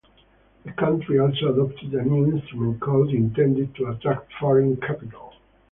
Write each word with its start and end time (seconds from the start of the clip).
The 0.65 0.71
country 0.71 1.19
also 1.19 1.53
adopted 1.53 1.93
a 1.93 2.01
new 2.03 2.23
investment 2.23 2.79
code 2.81 3.09
intended 3.11 3.75
to 3.75 3.85
attract 3.89 4.33
foreign 4.39 4.75
capital. 4.77 5.35